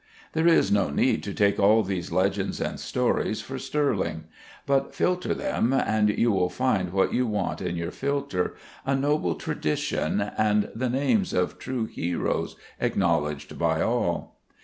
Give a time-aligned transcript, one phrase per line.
[0.33, 4.23] There is no need to take all these legends and stories for sterling;
[4.65, 9.35] but filter them, and you will find what you want in your filter, a noble
[9.35, 14.39] tradition and the names of true heroes acknowledged by all.